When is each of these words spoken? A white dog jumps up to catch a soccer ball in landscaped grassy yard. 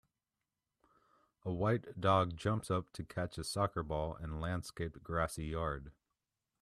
A 1.45 1.51
white 1.53 2.01
dog 2.01 2.35
jumps 2.35 2.71
up 2.71 2.91
to 2.93 3.03
catch 3.03 3.37
a 3.37 3.43
soccer 3.43 3.83
ball 3.83 4.15
in 4.15 4.39
landscaped 4.41 5.03
grassy 5.03 5.45
yard. 5.45 5.91